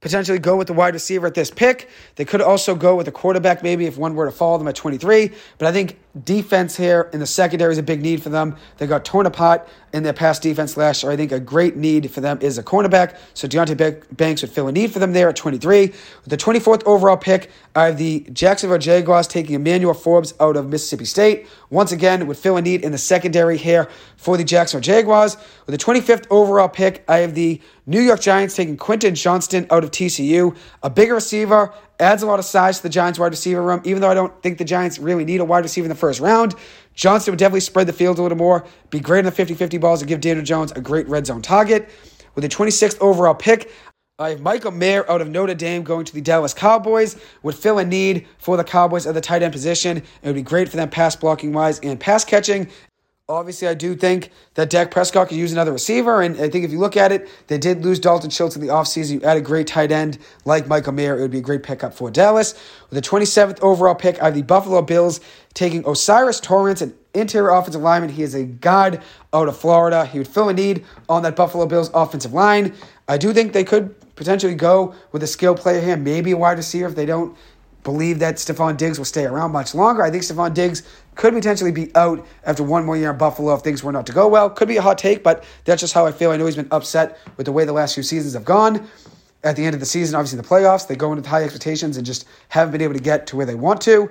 potentially 0.00 0.38
go 0.38 0.56
with 0.56 0.66
the 0.66 0.74
wide 0.74 0.92
receiver 0.92 1.26
at 1.26 1.34
this 1.34 1.50
pick. 1.50 1.88
They 2.16 2.26
could 2.26 2.42
also 2.42 2.74
go 2.74 2.94
with 2.94 3.08
a 3.08 3.12
quarterback 3.12 3.62
maybe 3.62 3.86
if 3.86 3.96
one 3.96 4.14
were 4.14 4.26
to 4.26 4.32
follow 4.32 4.58
them 4.58 4.68
at 4.68 4.74
23. 4.74 5.32
But 5.56 5.66
I 5.66 5.72
think 5.72 5.98
defense 6.22 6.76
here 6.76 7.10
in 7.12 7.18
the 7.18 7.26
secondary 7.26 7.72
is 7.72 7.78
a 7.78 7.82
big 7.82 8.00
need 8.00 8.22
for 8.22 8.28
them. 8.28 8.56
They 8.78 8.86
got 8.86 9.04
torn 9.04 9.26
apart 9.26 9.68
in 9.92 10.02
their 10.02 10.12
past 10.12 10.42
defense 10.42 10.76
last 10.76 11.02
year. 11.02 11.10
I 11.10 11.16
think 11.16 11.32
a 11.32 11.40
great 11.40 11.76
need 11.76 12.10
for 12.10 12.20
them 12.20 12.38
is 12.40 12.56
a 12.56 12.62
cornerback. 12.62 13.16
So 13.34 13.48
Deonte 13.48 14.16
Banks 14.16 14.42
would 14.42 14.50
fill 14.50 14.68
a 14.68 14.72
need 14.72 14.92
for 14.92 15.00
them 15.00 15.12
there 15.12 15.28
at 15.28 15.36
23. 15.36 15.86
With 15.86 15.96
the 16.24 16.36
24th 16.36 16.82
overall 16.86 17.16
pick, 17.16 17.50
I 17.74 17.86
have 17.86 17.98
the 17.98 18.20
Jacksonville 18.32 18.78
Jaguars 18.78 19.26
taking 19.26 19.54
Emmanuel 19.54 19.94
Forbes 19.94 20.34
out 20.38 20.56
of 20.56 20.68
Mississippi 20.68 21.04
State. 21.04 21.48
Once 21.70 21.90
again, 21.90 22.26
would 22.26 22.36
fill 22.36 22.56
a 22.56 22.62
need 22.62 22.84
in 22.84 22.92
the 22.92 22.98
secondary 22.98 23.56
here 23.56 23.88
for 24.16 24.36
the 24.36 24.44
Jacksonville 24.44 24.82
Jaguars. 24.82 25.36
With 25.66 25.78
the 25.78 25.84
25th 25.84 26.26
overall 26.30 26.68
pick, 26.68 27.04
I 27.08 27.18
have 27.18 27.34
the 27.34 27.60
New 27.86 28.00
York 28.00 28.20
Giants 28.20 28.54
taking 28.54 28.76
Quentin 28.76 29.14
Johnston 29.14 29.66
out 29.70 29.84
of 29.84 29.90
TCU. 29.90 30.56
A 30.82 30.90
bigger 30.90 31.14
receiver, 31.14 31.72
adds 32.00 32.22
a 32.22 32.26
lot 32.26 32.38
of 32.38 32.44
size 32.44 32.78
to 32.78 32.82
the 32.82 32.88
Giants 32.88 33.18
wide 33.18 33.30
receiver 33.30 33.62
room, 33.62 33.80
even 33.84 34.00
though 34.00 34.10
I 34.10 34.14
don't 34.14 34.42
think 34.42 34.58
the 34.58 34.64
Giants 34.64 34.98
really 34.98 35.24
need 35.24 35.40
a 35.40 35.44
wide 35.44 35.62
receiver 35.62 35.84
in 35.84 35.88
the 35.88 35.94
first 36.04 36.20
round. 36.20 36.54
Johnston 36.92 37.32
would 37.32 37.38
definitely 37.38 37.60
spread 37.60 37.86
the 37.86 37.92
field 37.94 38.18
a 38.18 38.22
little 38.22 38.36
more, 38.36 38.66
be 38.90 39.00
great 39.00 39.20
in 39.20 39.24
the 39.24 39.32
50 39.32 39.54
50 39.54 39.78
balls, 39.78 40.02
and 40.02 40.08
give 40.08 40.20
Daniel 40.20 40.44
Jones 40.44 40.70
a 40.72 40.82
great 40.82 41.08
red 41.08 41.26
zone 41.26 41.40
target. 41.40 41.88
With 42.34 42.42
the 42.42 42.48
26th 42.48 43.00
overall 43.00 43.34
pick, 43.34 43.72
I 44.18 44.28
have 44.30 44.42
Michael 44.42 44.70
Mayer 44.70 45.10
out 45.10 45.22
of 45.22 45.30
Notre 45.30 45.54
Dame 45.54 45.82
going 45.82 46.04
to 46.04 46.14
the 46.14 46.20
Dallas 46.20 46.52
Cowboys. 46.52 47.16
Would 47.42 47.54
fill 47.54 47.78
a 47.78 47.84
need 47.86 48.26
for 48.36 48.58
the 48.58 48.64
Cowboys 48.64 49.06
at 49.06 49.14
the 49.14 49.20
tight 49.22 49.42
end 49.42 49.52
position. 49.52 49.96
It 49.96 50.26
would 50.26 50.34
be 50.34 50.42
great 50.42 50.68
for 50.68 50.76
them 50.76 50.90
pass 50.90 51.16
blocking 51.16 51.54
wise 51.54 51.78
and 51.80 51.98
pass 51.98 52.22
catching. 52.22 52.68
Obviously, 53.26 53.66
I 53.66 53.72
do 53.72 53.94
think 53.94 54.28
that 54.52 54.68
Dak 54.68 54.90
Prescott 54.90 55.28
could 55.28 55.38
use 55.38 55.50
another 55.50 55.72
receiver. 55.72 56.20
And 56.20 56.38
I 56.38 56.50
think 56.50 56.62
if 56.66 56.70
you 56.70 56.78
look 56.78 56.94
at 56.94 57.10
it, 57.10 57.26
they 57.46 57.56
did 57.56 57.82
lose 57.82 57.98
Dalton 57.98 58.28
Schultz 58.28 58.54
in 58.54 58.60
the 58.60 58.68
offseason. 58.68 59.12
You 59.12 59.22
add 59.22 59.38
a 59.38 59.40
great 59.40 59.66
tight 59.66 59.90
end 59.90 60.18
like 60.44 60.66
Michael 60.66 60.92
Mayer, 60.92 61.16
it 61.16 61.22
would 61.22 61.30
be 61.30 61.38
a 61.38 61.40
great 61.40 61.62
pickup 61.62 61.94
for 61.94 62.10
Dallas. 62.10 62.52
With 62.90 63.02
the 63.02 63.08
27th 63.08 63.58
overall 63.62 63.94
pick, 63.94 64.20
I 64.20 64.26
have 64.26 64.34
the 64.34 64.42
Buffalo 64.42 64.82
Bills 64.82 65.22
taking 65.54 65.86
O'Cyrus 65.86 66.38
Torrence, 66.38 66.82
an 66.82 66.92
interior 67.14 67.48
offensive 67.48 67.80
lineman. 67.80 68.10
He 68.10 68.22
is 68.22 68.34
a 68.34 68.44
guard 68.44 69.00
out 69.32 69.48
of 69.48 69.56
Florida. 69.56 70.04
He 70.04 70.18
would 70.18 70.28
fill 70.28 70.50
a 70.50 70.52
need 70.52 70.84
on 71.08 71.22
that 71.22 71.34
Buffalo 71.34 71.64
Bills 71.64 71.90
offensive 71.94 72.34
line. 72.34 72.74
I 73.08 73.16
do 73.16 73.32
think 73.32 73.54
they 73.54 73.64
could 73.64 73.98
potentially 74.16 74.54
go 74.54 74.94
with 75.12 75.22
a 75.22 75.26
skill 75.26 75.54
player 75.54 75.80
here, 75.80 75.96
maybe 75.96 76.32
a 76.32 76.36
wide 76.36 76.58
receiver 76.58 76.88
if 76.88 76.94
they 76.94 77.06
don't 77.06 77.34
believe 77.84 78.18
that 78.18 78.36
Stefon 78.36 78.76
Diggs 78.76 78.98
will 78.98 79.04
stay 79.04 79.26
around 79.26 79.52
much 79.52 79.74
longer. 79.74 80.02
I 80.02 80.10
think 80.10 80.24
Stefon 80.24 80.54
Diggs 80.54 80.82
could 81.14 81.34
potentially 81.34 81.70
be 81.70 81.94
out 81.94 82.26
after 82.44 82.64
one 82.64 82.84
more 82.84 82.96
year 82.96 83.10
in 83.12 83.18
Buffalo 83.18 83.54
if 83.54 83.60
things 83.60 83.84
were 83.84 83.92
not 83.92 84.06
to 84.06 84.12
go 84.12 84.26
well. 84.26 84.50
Could 84.50 84.68
be 84.68 84.78
a 84.78 84.82
hot 84.82 84.98
take, 84.98 85.22
but 85.22 85.44
that's 85.64 85.80
just 85.80 85.92
how 85.92 86.06
I 86.06 86.12
feel. 86.12 86.30
I 86.30 86.36
know 86.36 86.46
he's 86.46 86.56
been 86.56 86.66
upset 86.70 87.18
with 87.36 87.44
the 87.46 87.52
way 87.52 87.64
the 87.64 87.72
last 87.72 87.94
few 87.94 88.02
seasons 88.02 88.34
have 88.34 88.44
gone. 88.44 88.88
At 89.44 89.56
the 89.56 89.64
end 89.64 89.74
of 89.74 89.80
the 89.80 89.86
season, 89.86 90.16
obviously 90.16 90.38
the 90.40 90.48
playoffs, 90.48 90.88
they 90.88 90.96
go 90.96 91.12
into 91.12 91.28
high 91.28 91.44
expectations 91.44 91.98
and 91.98 92.06
just 92.06 92.26
haven't 92.48 92.72
been 92.72 92.80
able 92.80 92.94
to 92.94 93.00
get 93.00 93.26
to 93.28 93.36
where 93.36 93.46
they 93.46 93.54
want 93.54 93.82
to. 93.82 94.10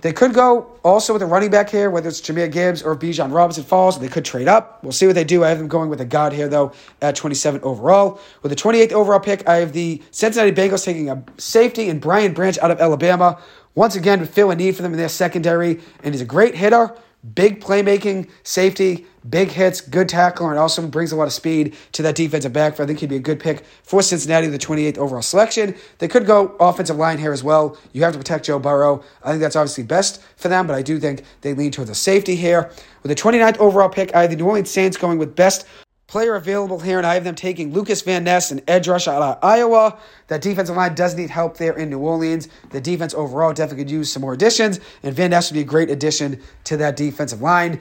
They 0.00 0.12
could 0.12 0.34
go 0.34 0.78
also 0.84 1.14
with 1.14 1.22
a 1.22 1.26
running 1.26 1.50
back 1.50 1.70
here, 1.70 1.88
whether 1.88 2.08
it's 2.08 2.20
Jahmyr 2.20 2.52
Gibbs 2.52 2.82
or 2.82 2.94
Bijan 2.94 3.32
Robinson 3.32 3.64
falls. 3.64 3.98
They 3.98 4.08
could 4.08 4.24
trade 4.24 4.48
up. 4.48 4.82
We'll 4.82 4.92
see 4.92 5.06
what 5.06 5.14
they 5.14 5.24
do. 5.24 5.44
I 5.44 5.48
have 5.48 5.56
them 5.56 5.68
going 5.68 5.88
with 5.88 6.00
a 6.00 6.04
guard 6.04 6.34
here, 6.34 6.46
though, 6.46 6.72
at 7.00 7.16
27 7.16 7.62
overall. 7.62 8.20
With 8.42 8.50
the 8.50 8.56
28th 8.56 8.92
overall 8.92 9.20
pick, 9.20 9.48
I 9.48 9.56
have 9.56 9.72
the 9.72 10.02
Cincinnati 10.10 10.52
Bengals 10.52 10.84
taking 10.84 11.08
a 11.08 11.24
safety 11.38 11.88
and 11.88 12.02
Brian 12.02 12.34
Branch 12.34 12.58
out 12.58 12.70
of 12.70 12.80
Alabama. 12.80 13.40
Once 13.74 13.96
again, 13.96 14.20
would 14.20 14.28
fill 14.28 14.50
a 14.50 14.54
need 14.54 14.76
for 14.76 14.82
them 14.82 14.92
in 14.92 14.98
their 14.98 15.08
secondary, 15.08 15.80
and 16.02 16.14
he's 16.14 16.20
a 16.20 16.26
great 16.26 16.54
hitter 16.54 16.94
big 17.32 17.60
playmaking 17.60 18.28
safety, 18.42 19.06
big 19.28 19.48
hits, 19.48 19.80
good 19.80 20.08
tackler, 20.08 20.50
and 20.50 20.58
also 20.58 20.86
brings 20.86 21.12
a 21.12 21.16
lot 21.16 21.26
of 21.26 21.32
speed 21.32 21.74
to 21.92 22.02
that 22.02 22.14
defensive 22.14 22.52
backfield. 22.52 22.86
I 22.86 22.88
think 22.88 23.00
he'd 23.00 23.08
be 23.08 23.16
a 23.16 23.20
good 23.20 23.40
pick 23.40 23.64
for 23.82 24.02
Cincinnati, 24.02 24.46
the 24.48 24.58
28th 24.58 24.98
overall 24.98 25.22
selection. 25.22 25.74
They 25.98 26.08
could 26.08 26.26
go 26.26 26.54
offensive 26.60 26.96
line 26.96 27.18
here 27.18 27.32
as 27.32 27.42
well. 27.42 27.78
You 27.92 28.02
have 28.02 28.12
to 28.12 28.18
protect 28.18 28.44
Joe 28.44 28.58
Burrow. 28.58 29.02
I 29.22 29.30
think 29.30 29.40
that's 29.40 29.56
obviously 29.56 29.84
best 29.84 30.22
for 30.36 30.48
them, 30.48 30.66
but 30.66 30.74
I 30.74 30.82
do 30.82 31.00
think 31.00 31.22
they 31.40 31.54
lean 31.54 31.70
towards 31.70 31.90
a 31.90 31.94
safety 31.94 32.36
here. 32.36 32.70
With 33.02 33.08
the 33.10 33.14
29th 33.14 33.58
overall 33.58 33.88
pick, 33.88 34.14
I 34.14 34.22
have 34.22 34.30
the 34.30 34.36
New 34.36 34.46
Orleans 34.46 34.70
Saints 34.70 34.96
going 34.96 35.18
with 35.18 35.34
best 35.34 35.66
player 36.06 36.34
available 36.34 36.80
here, 36.80 36.98
and 36.98 37.06
I 37.06 37.14
have 37.14 37.24
them 37.24 37.34
taking 37.34 37.72
Lucas 37.72 38.02
Van 38.02 38.24
Ness, 38.24 38.50
and 38.50 38.62
edge 38.68 38.88
rush 38.88 39.08
out 39.08 39.22
of 39.22 39.38
Iowa. 39.42 39.98
That 40.28 40.42
defensive 40.42 40.76
line 40.76 40.94
does 40.94 41.14
need 41.14 41.30
help 41.30 41.56
there 41.56 41.76
in 41.76 41.90
New 41.90 41.98
Orleans. 41.98 42.48
The 42.70 42.80
defense 42.80 43.14
overall 43.14 43.52
definitely 43.52 43.84
could 43.84 43.90
use 43.90 44.12
some 44.12 44.22
more 44.22 44.34
additions, 44.34 44.80
and 45.02 45.14
Van 45.14 45.30
Ness 45.30 45.50
would 45.50 45.54
be 45.54 45.62
a 45.62 45.64
great 45.64 45.90
addition 45.90 46.40
to 46.64 46.76
that 46.76 46.96
defensive 46.96 47.40
line. 47.40 47.80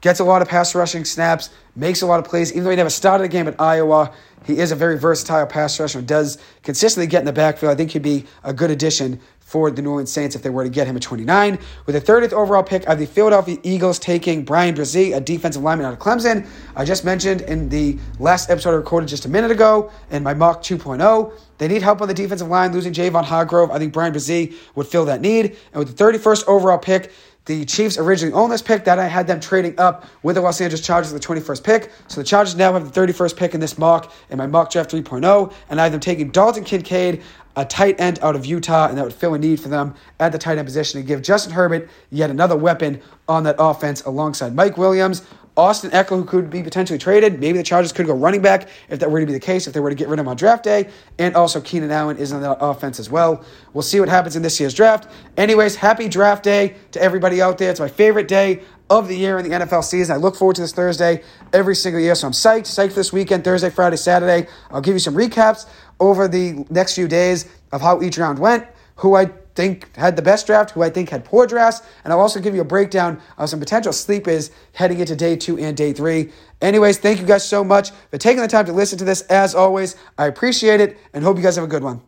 gets 0.00 0.18
a 0.20 0.24
lot 0.24 0.42
of 0.42 0.48
pass 0.48 0.74
rushing 0.74 1.04
snaps, 1.04 1.50
makes 1.76 2.02
a 2.02 2.06
lot 2.06 2.18
of 2.18 2.26
plays. 2.26 2.50
Even 2.52 2.64
though 2.64 2.70
he 2.70 2.76
never 2.76 2.90
started 2.90 3.24
a 3.24 3.28
game 3.28 3.48
at 3.48 3.58
Iowa, 3.60 4.12
he 4.44 4.58
is 4.58 4.72
a 4.72 4.76
very 4.76 4.98
versatile 4.98 5.46
pass 5.46 5.78
rusher 5.78 6.00
and 6.00 6.08
does 6.08 6.38
consistently 6.62 7.06
get 7.06 7.20
in 7.20 7.26
the 7.26 7.32
backfield. 7.32 7.72
I 7.72 7.76
think 7.76 7.92
he'd 7.92 8.02
be 8.02 8.26
a 8.42 8.52
good 8.52 8.70
addition 8.70 9.20
for 9.52 9.70
the 9.70 9.82
New 9.82 9.90
Orleans 9.90 10.10
Saints 10.10 10.34
if 10.34 10.40
they 10.40 10.48
were 10.48 10.64
to 10.64 10.70
get 10.70 10.86
him 10.86 10.96
at 10.96 11.02
29. 11.02 11.58
With 11.84 11.94
the 11.94 12.00
30th 12.00 12.32
overall 12.32 12.62
pick, 12.62 12.88
of 12.88 12.98
the 12.98 13.04
Philadelphia 13.04 13.58
Eagles 13.62 13.98
taking 13.98 14.44
Bryan 14.46 14.74
Bresee, 14.74 15.14
a 15.14 15.20
defensive 15.20 15.62
lineman 15.62 15.84
out 15.84 15.92
of 15.92 15.98
Clemson. 15.98 16.46
I 16.74 16.86
just 16.86 17.04
mentioned 17.04 17.42
in 17.42 17.68
the 17.68 17.98
last 18.18 18.48
episode 18.48 18.70
I 18.70 18.76
recorded 18.76 19.10
just 19.10 19.26
a 19.26 19.28
minute 19.28 19.50
ago 19.50 19.92
in 20.10 20.22
my 20.22 20.32
mock 20.32 20.62
2.0. 20.62 21.34
They 21.58 21.68
need 21.68 21.82
help 21.82 22.00
on 22.00 22.08
the 22.08 22.14
defensive 22.14 22.48
line, 22.48 22.72
losing 22.72 22.94
Javon 22.94 23.24
Hargrave. 23.24 23.70
I 23.70 23.78
think 23.78 23.92
Bryan 23.92 24.14
Bresee 24.14 24.54
would 24.74 24.86
fill 24.86 25.04
that 25.04 25.20
need. 25.20 25.54
And 25.74 25.84
with 25.84 25.94
the 25.94 26.02
31st 26.02 26.48
overall 26.48 26.78
pick, 26.78 27.12
the 27.44 27.64
Chiefs 27.64 27.98
originally 27.98 28.32
owned 28.32 28.52
this 28.52 28.62
pick. 28.62 28.84
That 28.84 28.98
I 28.98 29.06
had 29.06 29.26
them 29.26 29.40
trading 29.40 29.78
up 29.78 30.06
with 30.22 30.36
the 30.36 30.42
Los 30.42 30.60
Angeles 30.60 30.84
Chargers 30.84 31.12
with 31.12 31.22
the 31.22 31.28
21st 31.28 31.64
pick. 31.64 31.90
So 32.08 32.20
the 32.20 32.26
Chargers 32.26 32.54
now 32.54 32.72
have 32.72 32.92
the 32.92 33.00
31st 33.00 33.36
pick 33.36 33.54
in 33.54 33.60
this 33.60 33.78
mock 33.78 34.12
in 34.30 34.38
my 34.38 34.46
mock 34.46 34.70
draft 34.70 34.90
3.0. 34.92 35.52
And 35.68 35.80
I 35.80 35.84
have 35.84 35.92
them 35.92 36.00
taking 36.00 36.30
Dalton 36.30 36.64
Kincaid, 36.64 37.22
a 37.56 37.64
tight 37.64 38.00
end 38.00 38.18
out 38.22 38.36
of 38.36 38.46
Utah, 38.46 38.88
and 38.88 38.96
that 38.96 39.04
would 39.04 39.12
fill 39.12 39.34
a 39.34 39.38
need 39.38 39.60
for 39.60 39.68
them 39.68 39.94
at 40.20 40.32
the 40.32 40.38
tight 40.38 40.58
end 40.58 40.66
position 40.66 40.98
and 40.98 41.06
give 41.06 41.20
Justin 41.22 41.52
Herbert 41.52 41.90
yet 42.10 42.30
another 42.30 42.56
weapon 42.56 43.00
on 43.28 43.42
that 43.44 43.56
offense 43.58 44.02
alongside 44.02 44.54
Mike 44.54 44.78
Williams. 44.78 45.22
Austin 45.56 45.90
Ekeler, 45.90 46.16
who 46.16 46.24
could 46.24 46.48
be 46.48 46.62
potentially 46.62 46.98
traded. 46.98 47.38
Maybe 47.38 47.58
the 47.58 47.64
Chargers 47.64 47.92
could 47.92 48.06
go 48.06 48.14
running 48.14 48.40
back 48.40 48.68
if 48.88 49.00
that 49.00 49.10
were 49.10 49.20
to 49.20 49.26
be 49.26 49.32
the 49.32 49.40
case, 49.40 49.66
if 49.66 49.74
they 49.74 49.80
were 49.80 49.90
to 49.90 49.94
get 49.94 50.08
rid 50.08 50.18
of 50.18 50.24
him 50.24 50.28
on 50.28 50.36
draft 50.36 50.64
day. 50.64 50.88
And 51.18 51.36
also 51.36 51.60
Keenan 51.60 51.90
Allen 51.90 52.16
is 52.16 52.32
on 52.32 52.40
the 52.40 52.52
offense 52.58 52.98
as 52.98 53.10
well. 53.10 53.44
We'll 53.74 53.82
see 53.82 54.00
what 54.00 54.08
happens 54.08 54.34
in 54.34 54.42
this 54.42 54.58
year's 54.58 54.72
draft. 54.72 55.10
Anyways, 55.36 55.76
happy 55.76 56.08
draft 56.08 56.42
day 56.42 56.76
to 56.92 57.02
everybody 57.02 57.42
out 57.42 57.58
there. 57.58 57.70
It's 57.70 57.80
my 57.80 57.88
favorite 57.88 58.28
day 58.28 58.62
of 58.88 59.08
the 59.08 59.16
year 59.16 59.38
in 59.38 59.48
the 59.48 59.56
NFL 59.56 59.84
season. 59.84 60.14
I 60.14 60.18
look 60.18 60.36
forward 60.36 60.56
to 60.56 60.62
this 60.62 60.72
Thursday 60.72 61.22
every 61.52 61.76
single 61.76 62.00
year. 62.00 62.14
So 62.14 62.26
I'm 62.26 62.32
psyched, 62.32 62.62
psyched 62.62 62.94
this 62.94 63.12
weekend, 63.12 63.44
Thursday, 63.44 63.70
Friday, 63.70 63.96
Saturday. 63.96 64.48
I'll 64.70 64.80
give 64.80 64.94
you 64.94 65.00
some 65.00 65.14
recaps 65.14 65.66
over 66.00 66.28
the 66.28 66.64
next 66.70 66.94
few 66.94 67.08
days 67.08 67.48
of 67.72 67.80
how 67.80 68.02
each 68.02 68.18
round 68.18 68.38
went, 68.38 68.66
who 68.96 69.16
I 69.16 69.30
think 69.54 69.94
had 69.96 70.16
the 70.16 70.22
best 70.22 70.46
draft, 70.46 70.70
who 70.70 70.82
I 70.82 70.90
think 70.90 71.10
had 71.10 71.24
poor 71.24 71.46
drafts, 71.46 71.82
and 72.04 72.12
I'll 72.12 72.20
also 72.20 72.40
give 72.40 72.54
you 72.54 72.60
a 72.60 72.64
breakdown 72.64 73.20
of 73.38 73.48
some 73.48 73.60
potential 73.60 73.92
sleepers 73.92 74.50
heading 74.72 75.00
into 75.00 75.16
day 75.16 75.36
two 75.36 75.58
and 75.58 75.76
day 75.76 75.92
three. 75.92 76.32
Anyways, 76.60 76.98
thank 76.98 77.20
you 77.20 77.26
guys 77.26 77.46
so 77.46 77.62
much 77.62 77.90
for 78.10 78.18
taking 78.18 78.42
the 78.42 78.48
time 78.48 78.66
to 78.66 78.72
listen 78.72 78.98
to 78.98 79.04
this. 79.04 79.22
As 79.22 79.54
always, 79.54 79.96
I 80.16 80.26
appreciate 80.26 80.80
it 80.80 80.96
and 81.12 81.24
hope 81.24 81.36
you 81.36 81.42
guys 81.42 81.56
have 81.56 81.64
a 81.64 81.68
good 81.68 81.82
one. 81.82 82.02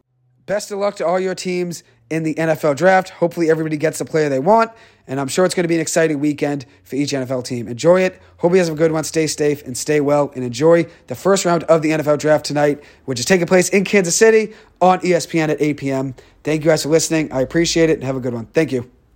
Best 0.47 0.71
of 0.71 0.79
luck 0.79 0.97
to 0.97 1.07
all 1.07 1.19
your 1.19 1.35
teams 1.35 1.83
in 2.15 2.23
the 2.23 2.35
NFL 2.35 2.77
draft. 2.77 3.11
Hopefully, 3.11 3.51
everybody 3.51 3.77
gets 3.77 3.99
the 3.99 4.05
player 4.05 4.29
they 4.29 4.39
want, 4.39 4.71
and 5.09 5.19
I'm 5.19 5.27
sure 5.27 5.45
it's 5.45 5.55
going 5.55 5.65
to 5.65 5.69
be 5.69 5.75
an 5.75 5.81
exciting 5.81 6.21
weekend 6.21 6.65
for 6.85 6.95
each 6.95 7.11
NFL 7.11 7.45
team. 7.45 7.67
Enjoy 7.67 8.01
it. 8.01 8.23
Hope 8.39 8.53
you 8.53 8.59
guys 8.59 8.69
have 8.69 8.77
a 8.77 8.79
good 8.79 8.93
one. 8.93 9.03
Stay 9.03 9.27
safe 9.27 9.67
and 9.67 9.77
stay 9.77 10.01
well, 10.01 10.31
and 10.37 10.45
enjoy 10.45 10.87
the 11.09 11.17
first 11.17 11.45
round 11.45 11.65
of 11.65 11.83
the 11.83 11.91
NFL 11.91 12.19
draft 12.19 12.45
tonight, 12.45 12.83
which 13.05 13.19
is 13.19 13.27
taking 13.27 13.47
place 13.47 13.69
in 13.69 13.85
Kansas 13.85 14.15
City 14.15 14.55
on 14.81 15.01
ESPN 15.01 15.49
at 15.49 15.61
8 15.61 15.77
p.m. 15.77 16.15
Thank 16.45 16.63
you 16.63 16.71
guys 16.71 16.85
for 16.85 16.89
listening. 16.89 17.33
I 17.33 17.41
appreciate 17.41 17.91
it, 17.91 17.95
and 17.95 18.05
have 18.05 18.17
a 18.17 18.21
good 18.21 18.35
one. 18.35 18.47
Thank 18.47 18.71
you. 18.71 18.94